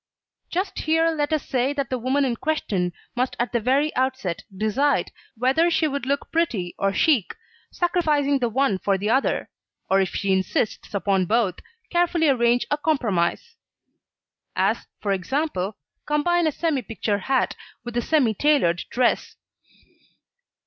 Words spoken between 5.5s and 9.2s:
she would look pretty or chic, sacrificing the one for the